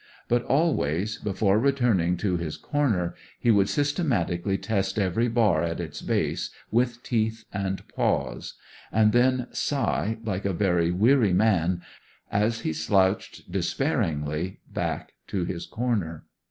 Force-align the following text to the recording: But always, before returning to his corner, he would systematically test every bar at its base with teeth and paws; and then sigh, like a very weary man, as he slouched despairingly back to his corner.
But 0.27 0.41
always, 0.45 1.19
before 1.19 1.59
returning 1.59 2.17
to 2.17 2.35
his 2.35 2.57
corner, 2.57 3.13
he 3.39 3.51
would 3.51 3.69
systematically 3.69 4.57
test 4.57 4.97
every 4.97 5.27
bar 5.27 5.61
at 5.61 5.79
its 5.79 6.01
base 6.01 6.49
with 6.71 7.03
teeth 7.03 7.45
and 7.53 7.87
paws; 7.87 8.55
and 8.91 9.11
then 9.11 9.45
sigh, 9.51 10.17
like 10.23 10.43
a 10.45 10.53
very 10.53 10.89
weary 10.89 11.33
man, 11.33 11.83
as 12.31 12.61
he 12.61 12.73
slouched 12.73 13.51
despairingly 13.51 14.59
back 14.73 15.13
to 15.27 15.45
his 15.45 15.67
corner. 15.67 16.25